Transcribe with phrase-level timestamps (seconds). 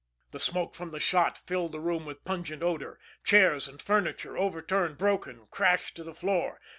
[0.31, 2.99] The smoke from the shot filled the room with pungent odor.
[3.23, 6.59] Chairs and furniture, overturned, broken, crashed to the floor.